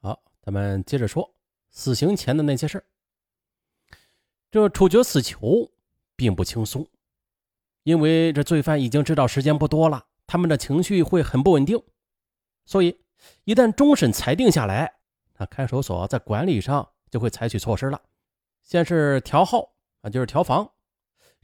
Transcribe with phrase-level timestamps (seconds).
[0.00, 1.34] 好，咱们接着说
[1.70, 2.84] 死刑前的那些事儿。
[4.50, 5.72] 这处决死囚
[6.16, 6.88] 并不轻松，
[7.82, 11.80] 因为这罪犯已经知道时间不多了，他们的情绪会很不稳定，
[12.64, 13.00] 所以
[13.44, 15.00] 一旦终审裁定下来，
[15.38, 18.00] 那看守所在管理上就会采取措施了。
[18.62, 20.72] 先是调号啊，就是调房，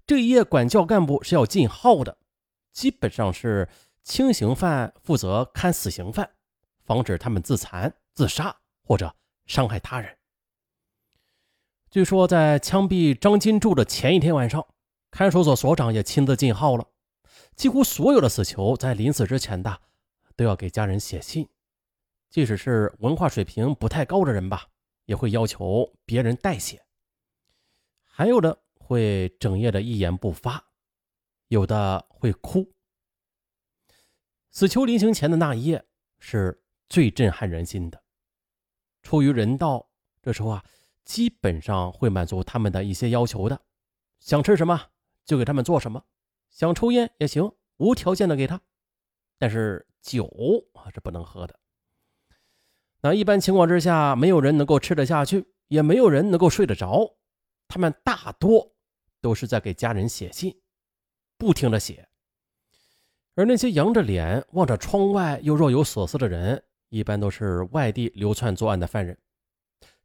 [0.07, 2.19] 这一夜管教干部是要禁号的，
[2.73, 3.69] 基本上是
[4.03, 6.31] 轻刑犯负责看死刑犯，
[6.85, 9.15] 防止他们自残、自杀或者
[9.45, 10.17] 伤害他人。
[11.91, 14.67] 据说，在枪毙张金柱的前一天晚上，
[15.11, 16.89] 看守所所长也亲自进号了。
[17.55, 19.83] 几乎所有的死囚在临死之前的，
[20.35, 21.47] 都要给家人写信，
[22.31, 24.67] 即使是文化水平不太高的人吧，
[25.05, 26.83] 也会要求别人代写。
[28.03, 30.71] 还有的会整夜的一言不发，
[31.49, 32.73] 有的会哭。
[34.51, 35.85] 死囚临行前的那一夜
[36.19, 38.03] 是最震撼人心的。
[39.07, 39.89] 出于人道，
[40.21, 40.65] 这时候啊。
[41.05, 43.61] 基本上会满足他们的一些要求的，
[44.19, 44.89] 想吃什么
[45.25, 46.03] 就给他们做什么，
[46.51, 48.61] 想抽烟也行，无条件的给他。
[49.39, 50.27] 但是酒
[50.73, 51.57] 啊是不能喝的。
[53.03, 57.17] 那一般情况之下，没有人能够吃得下去，也没有人能够睡得着。
[57.69, 58.75] 他们大多
[59.21, 60.61] 都是在给家人写信，
[61.39, 62.09] 不停的写。
[63.37, 69.17] 而那些扬着脸望着窗外又若有所思的人，一般都是外地流窜作案的犯人。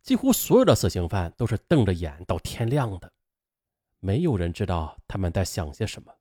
[0.01, 3.11] 几乎所有的死刑犯都是瞪着眼到天亮的，
[3.99, 6.11] 没有人知道他们在想些什么。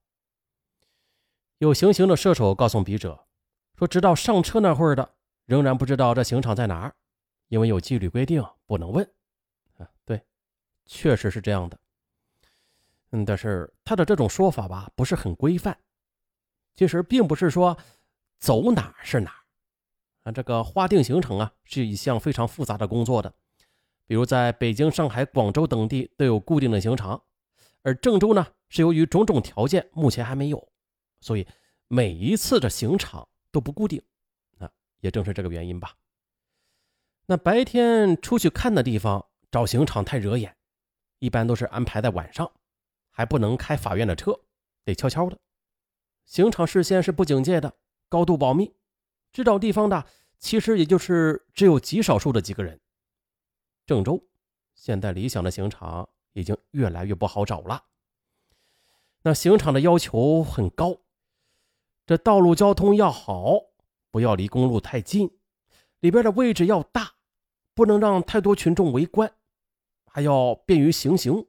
[1.59, 3.27] 有行刑的射手告诉笔者，
[3.77, 5.15] 说直到上车那会儿的，
[5.47, 6.95] 仍然不知道这刑场在哪儿，
[7.49, 9.03] 因为有纪律规定不能问。
[9.79, 10.23] 啊，对，
[10.85, 11.79] 确实是这样的。
[13.13, 15.77] 嗯，但是他的这种说法吧，不是很规范。
[16.75, 17.77] 其实并不是说
[18.39, 19.40] 走哪是哪
[20.23, 23.33] 啊，这个划定行程啊，是一项非常复杂的工作的。
[24.07, 27.23] 比如在北京、上海、广州等地都有固定的刑场，
[27.83, 30.69] 而郑州呢是由于种种条件目前还没有，
[31.21, 31.47] 所以
[31.89, 34.03] 每一次的刑场都不固定。
[34.59, 34.71] 啊，
[35.01, 35.95] 也正是这个原因吧。
[37.27, 40.57] 那白天出去看的地方找刑场太惹眼，
[41.21, 42.51] 一般都是安排在晚上，
[43.11, 44.41] 还不能开法院的车，
[44.85, 45.39] 得悄悄的。
[46.25, 47.73] 刑场事先是不警戒的，
[48.09, 48.75] 高度保密，
[49.33, 50.07] 知道地方的
[50.39, 52.81] 其实也就是只有极少数的几个人。
[53.87, 54.23] 郑州
[54.75, 57.85] 现在理想的刑场已经越来越不好找了。
[59.23, 60.97] 那刑场的要求很高，
[62.07, 63.59] 这道路交通要好，
[64.11, 65.31] 不要离公路太近，
[66.01, 67.13] 里边的位置要大，
[67.75, 69.31] 不能让太多群众围观，
[70.07, 71.47] 还要便于行刑。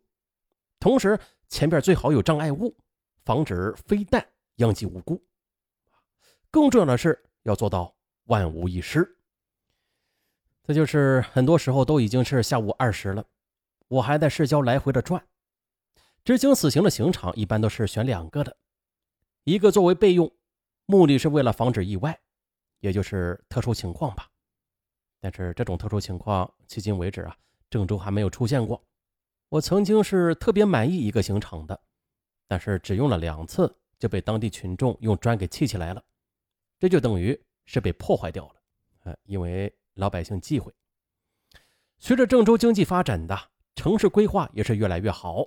[0.79, 1.17] 同时，
[1.47, 2.75] 前边最好有障碍物，
[3.23, 5.23] 防止飞弹殃及无辜。
[6.49, 9.17] 更重要的是要做到万无一失。
[10.63, 13.25] 这就是很多时候都已经是下午二时了，
[13.87, 15.25] 我还在市郊来回的转。
[16.23, 18.55] 执行死刑的刑场一般都是选两个的，
[19.43, 20.31] 一个作为备用，
[20.85, 22.19] 目的是为了防止意外，
[22.79, 24.29] 也就是特殊情况吧。
[25.19, 27.35] 但是这种特殊情况迄今为止啊，
[27.69, 28.83] 郑州还没有出现过。
[29.49, 31.81] 我曾经是特别满意一个刑场的，
[32.47, 36.03] 但是只用了两次就被当地群众用砖给砌起来了，
[36.81, 38.55] 这就等于是被破坏掉了。
[39.03, 39.73] 呃，因为。
[39.95, 40.73] 老百姓忌讳。
[41.99, 43.37] 随着郑州经济发展的
[43.75, 45.45] 城市规划也是越来越好，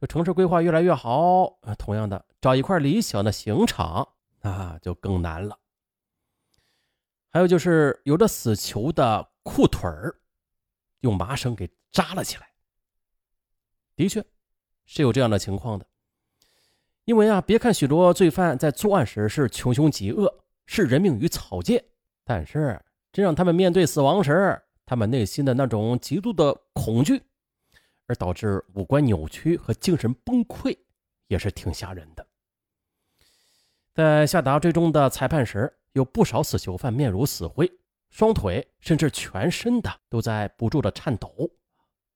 [0.00, 4.08] 这城市规划越来越好，同样的找一块理想的刑场
[4.40, 5.58] 那就更难了。
[7.30, 10.22] 还有就是有的死囚的裤腿儿
[11.00, 12.48] 用麻绳给扎了起来，
[13.94, 14.24] 的确
[14.86, 15.86] 是有这样的情况的。
[17.04, 21.82] 因为啊，别看许多罪犯在作案时是穷凶极恶，视人命于草芥，
[22.24, 22.80] 但是。
[23.12, 27.22] 真让他们面对死亡时，他们内心的那种极度的恐惧，
[28.06, 30.76] 而导致五官扭曲和精神崩溃，
[31.28, 32.26] 也是挺吓人的。
[33.94, 37.72] 在下达最终的裁判时，有不少死囚犯面如死灰，
[38.10, 41.50] 双腿甚至全身的都在不住的颤抖，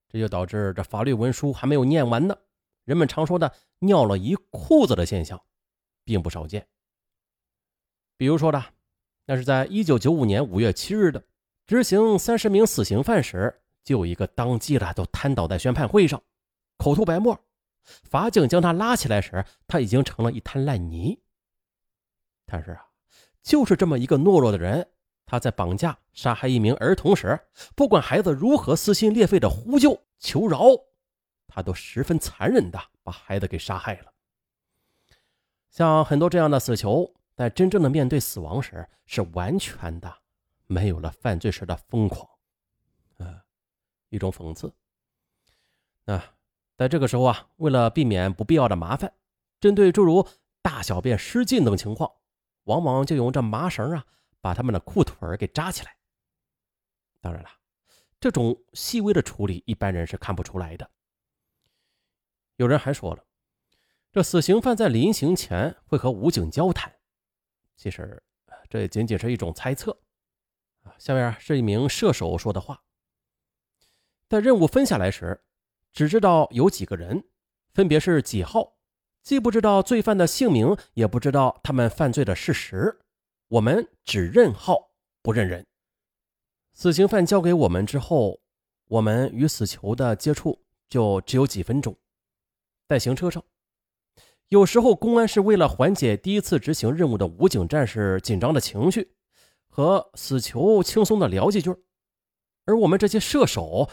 [0.06, 2.36] 这就导致这法律文书还没有念完呢，
[2.84, 5.40] 人们常说的尿了一裤子的现象，
[6.04, 6.66] 并不少见。
[8.20, 8.62] 比如说的。
[9.24, 11.24] 那是在一九九五年五月七日的
[11.66, 16.22] 执行三十名死刑犯时，就有一个当机了，都瘫倒在宣判会上，
[16.76, 17.38] 口吐白沫。
[17.82, 21.18] 法警将他拉起来时，他已经成了一滩烂泥。
[22.44, 22.88] 但是啊，
[23.42, 24.86] 就是这么一个懦弱的人，
[25.24, 27.40] 他在绑架、杀害一名儿童时，
[27.74, 30.66] 不管孩子如何撕心裂肺的呼救求饶，
[31.48, 34.12] 他都十分残忍的把孩子给杀害了。
[35.70, 37.14] 像很多这样的死囚。
[37.40, 40.14] 在真正的面对死亡时，是完全的
[40.66, 42.28] 没有了犯罪时的疯狂，
[43.16, 43.40] 呃
[44.10, 44.70] 一种讽刺。
[46.04, 46.22] 那
[46.76, 49.10] 在这个时候啊，为了避免不必要的麻烦，
[49.58, 50.28] 针对诸如
[50.60, 52.12] 大小便失禁等情况，
[52.64, 54.04] 往往就用这麻绳啊，
[54.42, 55.96] 把他们的裤腿给扎起来。
[57.22, 57.48] 当然了，
[58.20, 60.90] 这种细微的处理，一般人是看不出来的。
[62.56, 63.24] 有人还说了，
[64.12, 66.94] 这死刑犯在临刑前会和武警交谈，
[67.80, 68.22] 其实
[68.68, 69.90] 这也仅仅是一种猜测。
[70.82, 72.84] 啊，下面是一名射手说的话：
[74.28, 75.42] 在任务分下来时，
[75.90, 77.24] 只知道有几个人，
[77.72, 78.76] 分别是几号，
[79.22, 83.00] 既不知道罪犯的姓名，也不知道他们犯罪的事实，
[83.48, 84.90] 我们只认号
[85.22, 85.66] 不认人。
[86.74, 88.42] 死刑犯交给我们之后，
[88.88, 91.96] 我们与死囚的接触就只有几分钟。
[92.86, 93.42] 在行车上，
[94.50, 99.14] 有时候公安是为了缓解第一次执行任务的武警战士紧张的情绪，
[99.68, 101.72] 和死囚轻松的聊几句，
[102.64, 103.88] 而我们这些射手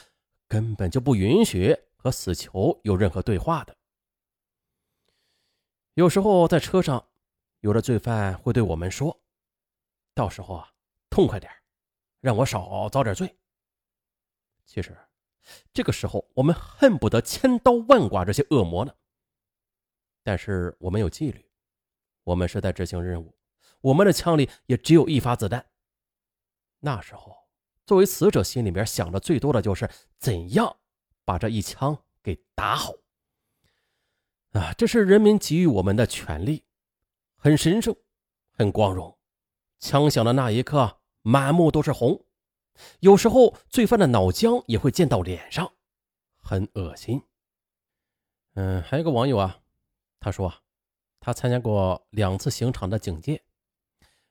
[0.47, 3.77] 根本就不允许和死囚有任何对话的。
[5.93, 7.07] 有时候在车上，
[7.59, 9.15] 有的罪犯会对我们说
[10.15, 10.67] ：“到时候啊，
[11.11, 11.51] 痛快点
[12.19, 13.31] 让我少遭点罪。
[14.65, 14.97] 其实，
[15.71, 18.91] 这个时候我们恨不得千刀万剐这些恶魔呢。
[20.27, 21.49] 但是我们有纪律，
[22.25, 23.33] 我们是在执行任务，
[23.79, 25.65] 我们的枪里也只有一发子弹。
[26.81, 27.33] 那时候，
[27.85, 30.75] 作为死者，心里面想的最多的就是怎样
[31.23, 32.91] 把这一枪给打好。
[34.51, 36.65] 啊，这是人民给予我们的权利，
[37.37, 37.95] 很神圣，
[38.51, 39.17] 很光荣。
[39.79, 40.99] 枪响的那一刻。
[41.21, 42.25] 满目都是红，
[42.99, 45.73] 有时候罪犯的脑浆也会溅到脸上，
[46.37, 47.21] 很恶心。
[48.55, 49.59] 嗯，还有个网友啊，
[50.19, 50.59] 他说啊
[51.19, 53.43] 他参加过两次刑场的警戒，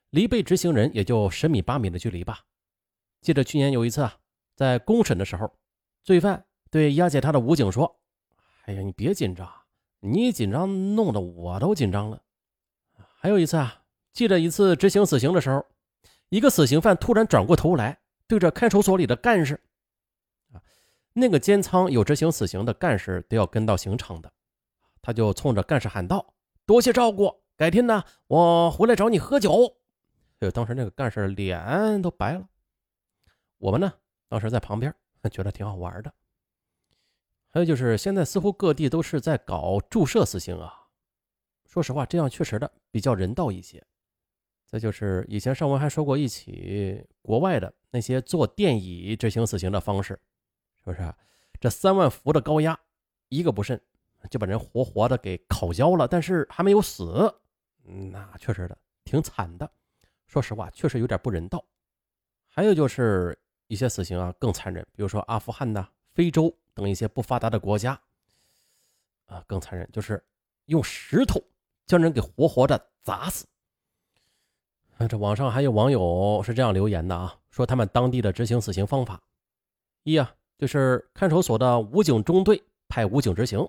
[0.09, 2.45] 离被执行人也就十米八米的距离吧。
[3.21, 4.17] 记得去年有一次啊，
[4.55, 5.51] 在公审的时候，
[6.03, 7.99] 罪犯对押解他的武警说
[8.65, 9.51] ：“哎呀，你别紧张，
[9.99, 12.21] 你紧张弄得我都紧张了。”
[13.19, 13.83] 还有一次啊，
[14.13, 15.65] 记得一次执行死刑的时候。
[16.29, 19.61] 一个死刑犯突然转过头来，对着看守所里的干事，
[21.13, 24.29] 那个监仓有执行死刑的干事都要跟到刑场的，
[25.07, 26.33] 他就冲着干事喊道
[26.67, 29.77] ：“多谢照顾，改天呢，我回来找你喝酒。”
[30.39, 32.45] 哎呦，当时那个干事脸都白了。
[33.57, 33.93] 我们呢，
[34.27, 34.93] 当时在旁边，
[35.31, 36.13] 觉得挺好玩的。
[37.47, 40.73] 还有就是，现在似乎各地都是在搞注射死刑啊。
[41.65, 43.81] 说实话，这样确实的比较人道一些。
[44.65, 50.19] 再就是以前上文还说过一起国外的那些坐电椅执行死刑的方式，
[50.79, 51.15] 是不是？
[51.61, 52.77] 这三万伏的高压，
[53.29, 53.81] 一个不慎
[54.29, 57.33] 就把人活活的给烤焦了，但是还没有死，
[57.83, 59.69] 那确实的挺惨的。
[60.25, 61.63] 说实话，确实有点不人道。
[62.47, 63.37] 还有就是
[63.67, 67.99] 一些死刑啊更残忍，比如说阿富汗呐、非洲等一些不发达的国家，
[69.27, 70.23] 啊更残忍，就是
[70.65, 71.41] 用石头
[71.85, 73.45] 将人给活活的砸死。
[75.07, 79.21] 这网上还有网友是这样留言的啊，说他们当地的执行死刑方法：
[80.01, 83.59] 一啊，就是看守所的武警中队派武警执行，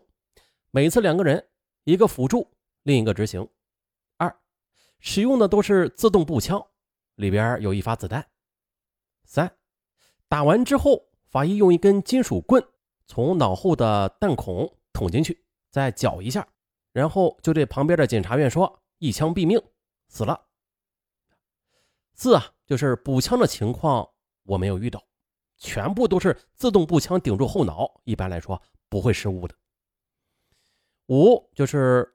[0.70, 1.49] 每次两个人，
[1.85, 2.50] 一个辅助，
[2.82, 3.43] 另一个执行；
[4.19, 4.38] 二，
[5.00, 6.62] 使用的都是自动步枪，
[7.15, 8.23] 里边有一发子弹；
[9.25, 9.50] 三，
[10.29, 12.62] 打完之后，法医用一根金属棍
[13.07, 16.47] 从脑后的弹孔捅进去，再绞一下，
[16.92, 19.59] 然后就对旁边的检察院说：“一枪毙命，
[20.09, 20.49] 死了。”
[22.12, 24.07] 四啊，就是补枪的情况
[24.42, 25.02] 我没有遇到，
[25.57, 29.54] 全部都是自动步枪顶住后脑，一般来说不会失误的。
[31.09, 32.15] 五就是，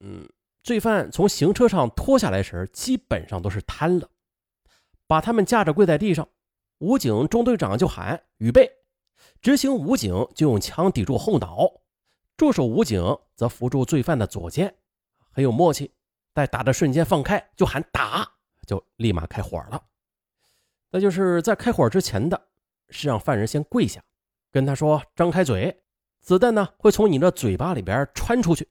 [0.00, 0.28] 嗯，
[0.62, 4.10] 罪犯从行车上拖下来时，基本上都是瘫了，
[5.06, 6.28] 把他们架着跪在地上，
[6.78, 8.70] 武警中队长就喊预备，
[9.40, 11.82] 执行武警就用枪抵住后脑，
[12.36, 13.02] 助手武警
[13.36, 14.74] 则扶住罪犯的左肩，
[15.30, 15.94] 很有默契，
[16.34, 18.32] 在打的瞬间放开就喊打。
[18.66, 19.82] 就立马开火了，
[20.90, 22.40] 那就是在开火之前的
[22.88, 24.00] 是让犯人先跪下，
[24.52, 25.82] 跟他说张开嘴，
[26.20, 28.68] 子弹呢会从你的嘴巴里边穿出去，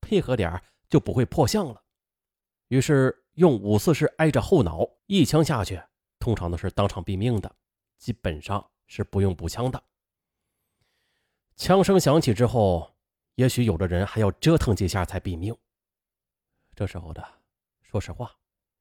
[0.00, 1.82] 配合点就不会破相了。
[2.68, 5.80] 于是用五四式挨着后脑一枪下去，
[6.18, 7.54] 通常都是当场毙命的，
[7.98, 9.82] 基本上是不用补枪的。
[11.56, 12.94] 枪声响起之后，
[13.34, 15.56] 也许有的人还要折腾几下才毙命。
[16.74, 17.26] 这时候的，
[17.82, 18.34] 说实话。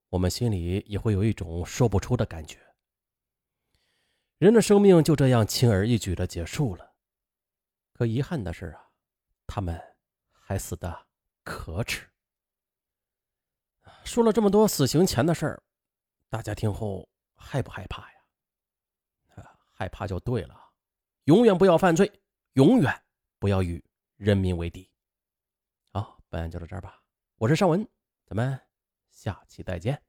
[0.10, 2.58] 我们心里也会有一种说不出的感觉。
[4.38, 6.87] 人的生命就这样轻而易举的结束了，
[7.98, 8.88] 可遗憾的是啊，
[9.48, 9.82] 他们
[10.32, 11.08] 还死的
[11.44, 12.08] 可耻。
[14.06, 15.64] 说了这么多死刑前的事儿，
[16.30, 18.18] 大家听后害不害怕呀？
[19.74, 20.56] 害怕就对了，
[21.24, 22.22] 永远不要犯罪，
[22.54, 23.04] 永远
[23.40, 23.84] 不要与
[24.16, 24.88] 人民为敌。
[25.92, 27.02] 好，本案就到这儿吧。
[27.38, 27.84] 我是尚文，
[28.28, 28.60] 咱们
[29.10, 30.00] 下期再见。